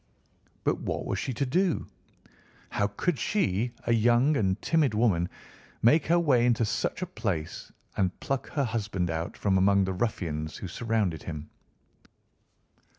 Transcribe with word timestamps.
But 0.63 0.79
what 0.79 1.05
was 1.05 1.19
she 1.19 1.31
to 1.33 1.45
do? 1.45 1.85
How 2.69 2.87
could 2.87 3.19
she, 3.19 3.71
a 3.85 3.93
young 3.93 4.35
and 4.35 4.59
timid 4.59 4.95
woman, 4.95 5.29
make 5.83 6.07
her 6.07 6.19
way 6.19 6.43
into 6.47 6.65
such 6.65 7.03
a 7.03 7.05
place 7.05 7.71
and 7.95 8.19
pluck 8.19 8.49
her 8.49 8.63
husband 8.65 9.11
out 9.11 9.37
from 9.37 9.59
among 9.59 9.83
the 9.85 9.93
ruffians 9.93 10.57
who 10.57 10.67
surrounded 10.67 11.21
him? 11.21 11.51